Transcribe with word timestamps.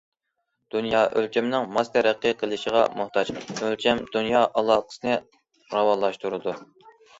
دۇنيا 0.75 1.01
ئۆلچەمنىڭ 1.19 1.67
ماس 1.75 1.91
تەرەققىي 1.97 2.33
قىلىشىغا 2.39 2.81
موھتاج، 3.01 3.33
ئۆلچەم 3.37 4.03
دۇنيا 4.17 4.43
ئالاقىسىنى 4.49 5.21
راۋانلاشتۇرىدۇ. 5.77 6.59